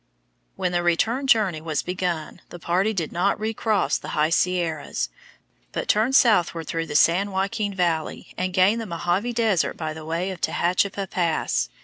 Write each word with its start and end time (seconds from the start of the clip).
When 0.55 0.71
the 0.71 0.81
return 0.81 1.27
journey 1.27 1.61
was 1.61 1.83
begun 1.83 2.41
the 2.49 2.57
party 2.57 2.91
did 2.91 3.11
not 3.11 3.39
recross 3.39 3.99
the 3.99 4.07
high 4.17 4.31
Sierras, 4.31 5.09
but 5.73 5.87
turned 5.87 6.15
southward 6.15 6.65
through 6.65 6.87
the 6.87 6.95
San 6.95 7.29
Joaquin 7.29 7.75
Valley 7.75 8.33
and 8.35 8.51
gained 8.51 8.81
the 8.81 8.87
Mohave 8.87 9.35
Desert 9.35 9.77
by 9.77 9.93
the 9.93 10.03
way 10.03 10.31
of 10.31 10.41
Tehachapai 10.41 11.05
pass. 11.11 11.69